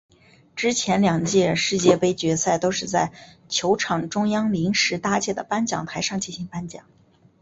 [0.55, 3.11] 之前两届世界杯决赛都是在
[3.49, 6.85] 球场中央临时搭建的颁奖台上进行颁奖。